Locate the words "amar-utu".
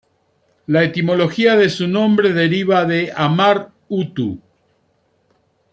3.15-4.39